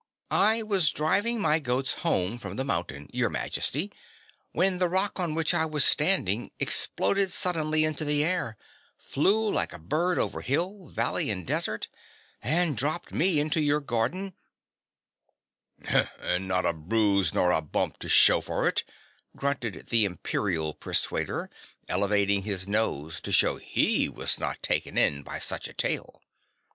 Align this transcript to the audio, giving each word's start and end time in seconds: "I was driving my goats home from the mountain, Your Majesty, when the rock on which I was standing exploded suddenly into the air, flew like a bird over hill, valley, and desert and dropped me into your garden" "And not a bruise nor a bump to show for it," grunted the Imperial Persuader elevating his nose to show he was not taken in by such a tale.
"I 0.31 0.63
was 0.63 0.89
driving 0.89 1.39
my 1.39 1.59
goats 1.59 1.93
home 2.01 2.39
from 2.39 2.55
the 2.55 2.63
mountain, 2.63 3.07
Your 3.13 3.29
Majesty, 3.29 3.91
when 4.51 4.79
the 4.79 4.89
rock 4.89 5.19
on 5.19 5.35
which 5.35 5.53
I 5.53 5.67
was 5.67 5.85
standing 5.85 6.49
exploded 6.59 7.31
suddenly 7.31 7.83
into 7.85 8.03
the 8.03 8.23
air, 8.23 8.57
flew 8.97 9.47
like 9.47 9.73
a 9.73 9.77
bird 9.77 10.17
over 10.17 10.41
hill, 10.41 10.87
valley, 10.87 11.29
and 11.29 11.45
desert 11.45 11.87
and 12.41 12.75
dropped 12.75 13.13
me 13.13 13.39
into 13.39 13.61
your 13.61 13.79
garden" 13.79 14.33
"And 15.85 16.47
not 16.47 16.65
a 16.65 16.73
bruise 16.73 17.31
nor 17.31 17.51
a 17.51 17.61
bump 17.61 17.99
to 17.99 18.09
show 18.09 18.41
for 18.41 18.67
it," 18.67 18.83
grunted 19.37 19.89
the 19.89 20.05
Imperial 20.05 20.73
Persuader 20.73 21.47
elevating 21.87 22.41
his 22.41 22.67
nose 22.67 23.21
to 23.21 23.31
show 23.31 23.57
he 23.57 24.09
was 24.09 24.39
not 24.39 24.63
taken 24.63 24.97
in 24.97 25.21
by 25.21 25.37
such 25.37 25.67
a 25.67 25.73
tale. 25.73 26.23